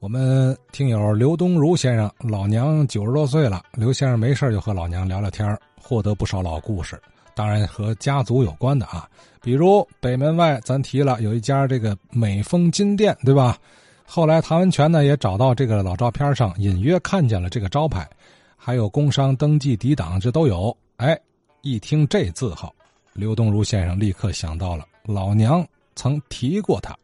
[0.00, 6.96] 我们听友刘东如先生，老娘九十多岁了，刘先生没事就和老娘聊聊天获得不少老故事，
[7.34, 9.08] 当然和家族有关的啊，
[9.42, 13.58] 比如北门外咱提了有一家这个美丰金店，对吧？
[14.06, 18.08] 后来唐文全呢也找到这个老照片上，隐约看见了这个招牌，
[18.56, 20.74] 还有工商登记抵档，这都有。
[20.98, 21.18] 哎，
[21.62, 22.72] 一听这字号，
[23.14, 26.96] 刘东如先生立刻想到了老娘曾提过他。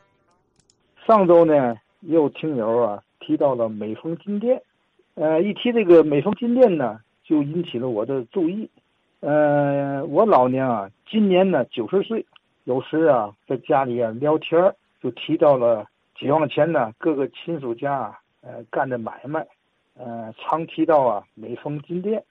[1.04, 1.52] 上周呢。
[2.07, 4.61] 也有听友啊提到了美丰金店，
[5.15, 8.69] 呃，一提这个美丰金店呢，就引起了我的注意。
[9.20, 12.27] 呃，我老娘啊，今年呢九十岁，
[12.64, 19.47] 有时啊在家里啊聊天就提到了解放前呢各个亲属家呃干的买卖，
[19.97, 22.23] 呃，常提到啊美丰金店。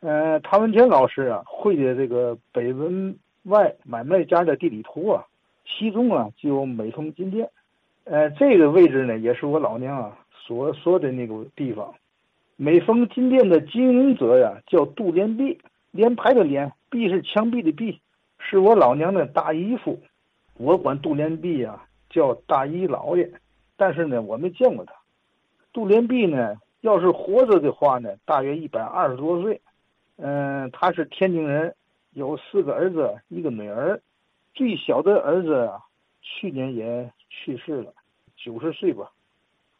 [0.00, 5.24] 呃，唐文全老师啊绘的这个北门外买卖家的地理图啊，
[5.64, 7.48] 其中啊就有美丰金店。
[8.04, 11.94] 呃，这个位置呢，也是我老娘啊所说的那个地方。
[12.56, 15.58] 美丰金店的经营者呀，叫杜连璧，
[15.90, 17.98] 连排的连，壁是墙壁的壁，
[18.38, 19.98] 是我老娘的大姨夫。
[20.58, 23.32] 我管杜连璧呀叫大姨老爷，
[23.76, 24.92] 但是呢，我没见过他。
[25.72, 29.60] 杜连璧呢，要是活着的话呢，大约一百二十多岁。
[30.18, 31.74] 嗯，他是天津人，
[32.12, 33.98] 有四个儿子，一个女儿，
[34.54, 35.80] 最小的儿子啊，
[36.20, 37.10] 去年也。
[37.34, 37.92] 去世了，
[38.36, 39.10] 九十岁吧。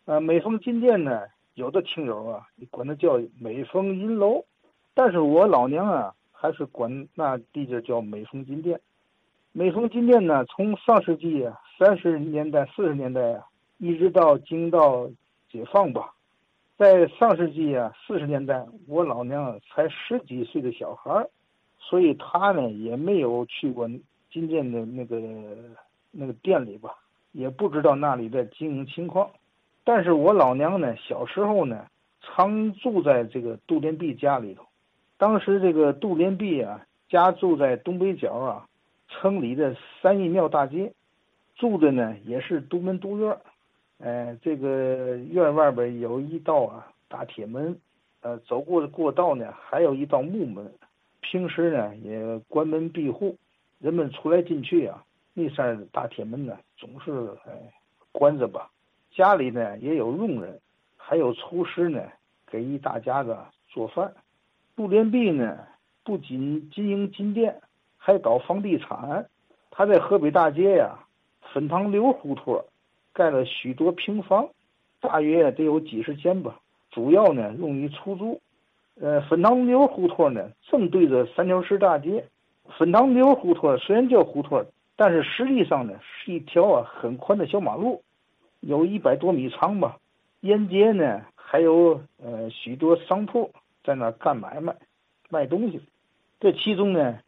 [0.07, 1.23] 呃，美丰金店呢，
[1.55, 4.45] 有的听友啊，你管它叫美丰银楼，
[4.93, 8.79] 但是我老娘啊，还是管那地界叫美丰金店。
[9.53, 13.47] 美丰金店呢，从上世纪三十年代、四十年代啊，
[13.79, 15.09] 一直到经到
[15.49, 16.13] 解放吧，
[16.77, 21.27] 在上世纪啊四十年代，我老娘才十几岁的小孩
[21.79, 23.89] 所以他呢也没有去过
[24.31, 25.21] 金店的那个
[26.11, 26.99] 那个店里吧。
[27.35, 29.29] 也不知道那里的经营情况，
[29.83, 31.85] 但是我老娘呢，小时候呢，
[32.21, 34.65] 常住在这个杜连璧家里头。
[35.19, 38.69] 当时这个杜连璧啊，家住在东北角啊，
[39.09, 40.93] 城里的三义庙大街，
[41.57, 43.37] 住的呢也是独门独院。
[43.99, 47.77] 呃，这个院外边有一道啊大铁门，
[48.21, 50.73] 呃，走过的过道呢还有一道木门，
[51.21, 53.37] 平时呢也关门闭户，
[53.81, 55.03] 人们出来进去啊。
[55.37, 57.53] 那扇大铁门呢，总是哎
[58.13, 58.71] 关着吧。
[59.11, 60.61] 家里呢也有佣人，
[60.97, 62.01] 还有厨师呢，
[62.47, 63.37] 给一大家子
[63.69, 64.13] 做饭。
[64.77, 65.59] 杜连璧呢，
[66.05, 67.61] 不仅经营金店，
[67.97, 69.27] 还搞房地产。
[69.73, 70.97] 他在河北大街呀，
[71.53, 72.65] 粉塘溜胡同
[73.13, 74.49] 盖了许多平房，
[75.01, 76.61] 大约得有几十间吧。
[76.93, 78.41] 主要呢用于出租。
[79.01, 82.25] 呃，粉塘溜胡同呢，正对着三条石大街。
[82.79, 84.65] 粉塘溜胡同虽然叫胡同。
[84.97, 88.03] 但是实际上呢，是一条啊很宽的小马路，
[88.61, 89.99] 有一百多米长吧。
[90.41, 93.51] 沿街呢还有呃许多商铺
[93.83, 94.77] 在那干买卖，
[95.31, 95.81] 卖东西。
[96.39, 97.19] 这其中呢，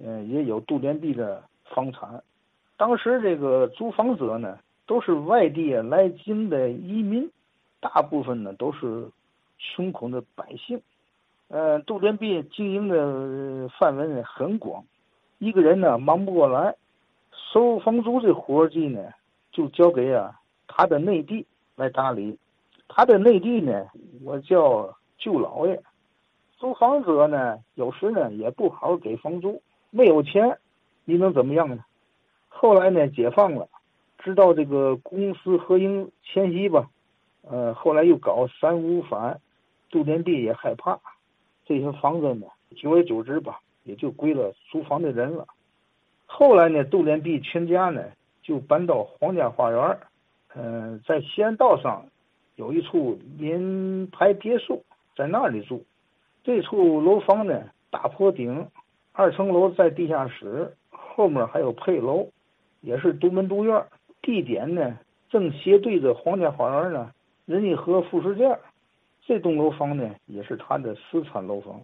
[0.00, 2.22] 呃也有杜连璧的房产。
[2.76, 7.28] 当时这个租房者呢，都是外地来京的移民，
[7.80, 9.10] 大部分呢都是
[9.58, 10.80] 穷苦的百姓。
[11.48, 14.84] 呃，杜连璧经营的范围很广，
[15.38, 16.76] 一个人呢忙不过来。
[17.52, 19.10] 收房租这活计呢，
[19.50, 22.38] 就交给啊他的内弟来打理。
[22.88, 23.86] 他的内弟呢，
[24.22, 25.82] 我叫舅老爷。
[26.58, 30.58] 租房者呢，有时呢也不好给房租，没有钱，
[31.04, 31.84] 你能怎么样呢？
[32.48, 33.68] 后来呢，解放了，
[34.18, 36.90] 知道这个公私合营迁徙吧，
[37.42, 39.40] 呃，后来又搞三五反，
[39.88, 40.98] 杜连璧也害怕，
[41.64, 45.46] 这些房子呢，久而久之吧，也就归了租房的人了。
[46.30, 48.04] 后来呢，杜连璧全家呢
[48.42, 49.98] 就搬到皇家花园
[50.54, 52.04] 嗯，在西安道上
[52.56, 54.84] 有一处联排别墅，
[55.16, 55.82] 在那里住。
[56.44, 58.68] 这处楼房呢，大坡顶，
[59.12, 62.28] 二层楼在地下室，后面还有配楼，
[62.82, 63.84] 也是独门独院。
[64.20, 64.98] 地点呢，
[65.30, 67.10] 正斜对着皇家花园呢，
[67.46, 68.56] 仁义河副食店。
[69.24, 71.80] 这栋楼房呢，也是他的私产楼房。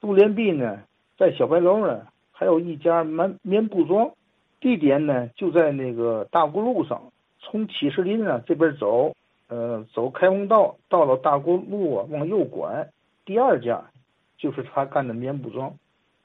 [0.00, 0.82] 杜连璧呢，
[1.18, 2.06] 在小白楼呢。
[2.38, 4.10] 还有一家棉棉布庄，
[4.60, 7.00] 地点呢就在那个大沽路上，
[7.38, 9.14] 从七十林啊这边走，
[9.48, 12.86] 呃，走开封道到了大沽路啊，往右拐，
[13.24, 13.82] 第二家
[14.36, 15.72] 就是他干的棉布庄，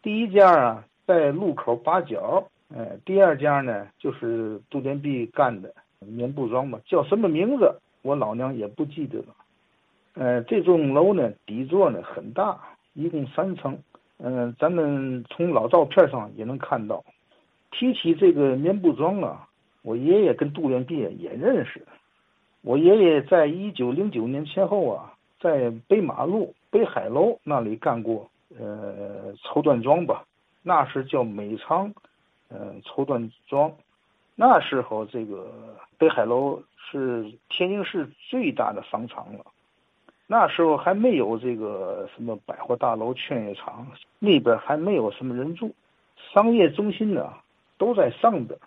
[0.02, 9.28] 第一家啊在路口八角，呃，第二家呢就是杜连璧干的棉布庄吧，叫什么名字我老娘也不记得了，
[10.16, 12.60] 呃，这栋楼呢底座呢很大，
[12.96, 13.80] 一共三层。
[14.24, 17.04] 嗯，咱们从老照片上也能看到。
[17.72, 19.48] 提起这个棉布庄啊，
[19.82, 21.82] 我爷爷跟杜连璧也认识。
[22.62, 28.30] 我爷爷在一九零九年前后啊，在北马路北海楼那里干过，
[28.60, 30.24] 呃，绸缎庄吧，
[30.62, 31.92] 那是叫美昌，
[32.50, 33.72] 呃，绸缎庄。
[34.36, 35.50] 那时候这个
[35.98, 39.46] 北海楼是天津市最大的商场了，
[40.34, 43.86] 那时候还没有这个什么百货大楼、劝业场，
[44.18, 45.74] 那边还没有什么人住，
[46.34, 47.34] 商业中心呢
[47.78, 48.58] 都在上边。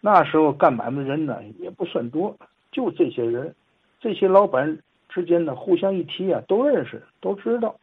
[0.00, 2.34] 那时候干买卖人呢也不算多。
[2.72, 3.54] 就这些人，
[4.00, 4.78] 这些老板
[5.10, 7.76] 之间呢，互相一提啊，都认识，都知道。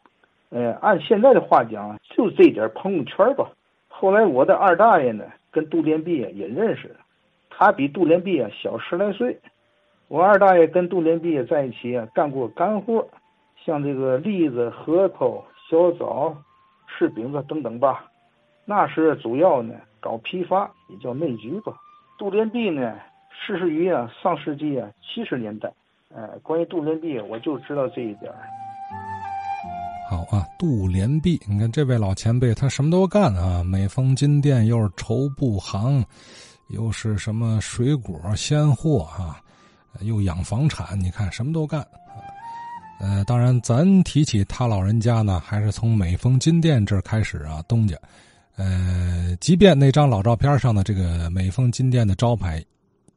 [0.50, 3.48] 呃，按现在的话讲，就这点朋友圈吧。
[3.90, 6.96] 后来我的二大爷呢，跟杜连璧也认识，
[7.52, 9.40] 他比杜连璧啊小十来岁。
[10.14, 13.04] 我二大爷跟杜连璧在一起啊，干过干活，
[13.66, 16.38] 像这个栗子、核桃、小枣、
[16.88, 18.06] 柿饼子等等吧。
[18.64, 21.74] 那时主要呢搞批发，也叫内局吧。
[22.20, 22.94] 杜连璧呢。
[23.46, 25.70] 逝世于啊，上世纪啊七十年代，
[26.14, 28.32] 呃，关于杜连璧，我就知道这一点
[30.10, 36.06] 好啊，杜连璧，你看这位老前辈，他什么都干啊，美丰金店又是绸布行，
[36.70, 39.42] 又是什么水果鲜货啊，
[40.02, 41.86] 又养房产，你看什么都干。
[43.00, 47.98] 呃，当然，咱提起他老人家呢，还是从美丰金店这儿开始啊，东家。
[48.56, 52.64] 呃，即便那张老照片上的这个美丰金店的招牌。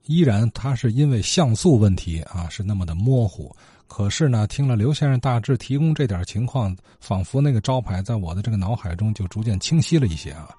[0.06, 3.54] 依然，他是因为像素问题啊，是那么的模糊。
[3.88, 10.50] 可是呢，听了刘先生大致提供这点情况，仿佛那个招牌在我的这个脑海中就逐渐清晰了一些啊。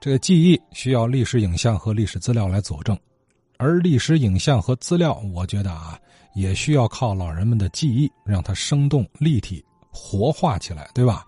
[0.00, 2.98] 这个记忆需要历史影像和历史资料来佐证，
[3.64, 5.98] 而历史影像和资料，我觉得啊，
[6.34, 11.24] 也需要靠老人们的记忆，让它生动立体、活化起来，对吧？